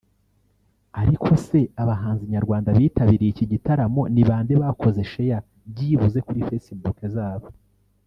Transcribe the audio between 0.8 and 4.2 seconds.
Ariko se abahanzi nyarwanda bitabiriye iki gitaramo